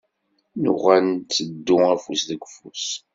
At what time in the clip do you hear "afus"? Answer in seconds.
1.93-2.21